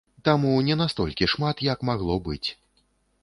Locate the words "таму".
0.27-0.53